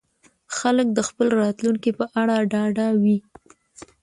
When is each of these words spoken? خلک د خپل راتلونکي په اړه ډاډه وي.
خلک 0.57 0.87
د 0.93 0.99
خپل 1.09 1.27
راتلونکي 1.41 1.91
په 1.99 2.05
اړه 2.21 2.35
ډاډه 2.51 2.87
وي. 3.03 3.17